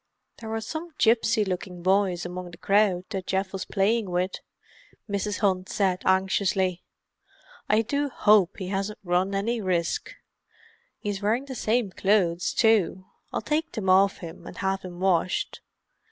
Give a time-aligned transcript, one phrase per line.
[0.39, 4.39] "There were some gipsy looking boys among the crowd that Geoff was playing with,"
[5.07, 5.41] Mrs.
[5.41, 6.81] Hunt said anxiously.
[7.69, 10.15] "I do hope he hasn't run any risk.
[10.97, 15.61] He is wearing the same clothes, too—I'll take them off him, and have them washed."